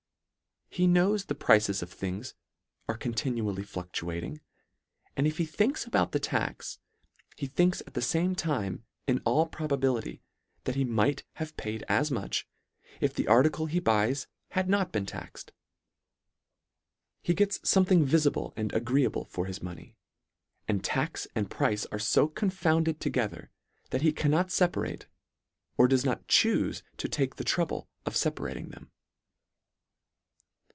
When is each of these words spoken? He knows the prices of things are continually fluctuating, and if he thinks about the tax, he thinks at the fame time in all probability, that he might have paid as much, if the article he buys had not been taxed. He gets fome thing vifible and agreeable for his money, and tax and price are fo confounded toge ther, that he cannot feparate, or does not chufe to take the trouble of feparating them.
He 0.73 0.87
knows 0.87 1.25
the 1.25 1.35
prices 1.35 1.83
of 1.83 1.91
things 1.91 2.33
are 2.87 2.95
continually 2.95 3.61
fluctuating, 3.63 4.39
and 5.17 5.27
if 5.27 5.37
he 5.37 5.43
thinks 5.45 5.83
about 5.85 6.13
the 6.13 6.19
tax, 6.19 6.79
he 7.35 7.45
thinks 7.45 7.81
at 7.85 7.93
the 7.93 8.01
fame 8.01 8.35
time 8.35 8.85
in 9.05 9.21
all 9.25 9.47
probability, 9.47 10.21
that 10.63 10.75
he 10.75 10.85
might 10.85 11.25
have 11.33 11.57
paid 11.57 11.83
as 11.89 12.09
much, 12.09 12.47
if 13.01 13.13
the 13.13 13.27
article 13.27 13.65
he 13.65 13.81
buys 13.81 14.27
had 14.51 14.69
not 14.69 14.93
been 14.93 15.05
taxed. 15.05 15.51
He 17.21 17.33
gets 17.33 17.59
fome 17.59 17.85
thing 17.85 18.05
vifible 18.07 18.53
and 18.55 18.71
agreeable 18.71 19.25
for 19.25 19.47
his 19.47 19.61
money, 19.61 19.97
and 20.69 20.81
tax 20.81 21.27
and 21.35 21.51
price 21.51 21.85
are 21.87 21.99
fo 21.99 22.29
confounded 22.29 23.01
toge 23.01 23.29
ther, 23.31 23.49
that 23.89 24.03
he 24.03 24.13
cannot 24.13 24.47
feparate, 24.47 25.07
or 25.77 25.89
does 25.89 26.05
not 26.05 26.29
chufe 26.29 26.81
to 26.95 27.09
take 27.09 27.35
the 27.35 27.43
trouble 27.43 27.89
of 28.05 28.13
feparating 28.13 28.71
them. 28.71 28.89